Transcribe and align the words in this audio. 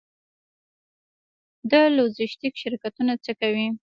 د 1.71 1.71
لوژستیک 1.95 2.53
شرکتونه 2.63 3.13
څه 3.23 3.31
کوي؟ 3.39 3.67